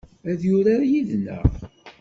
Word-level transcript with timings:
Ad 0.29 0.41
yurar 0.49 0.81
yid-neɣ? 0.91 1.47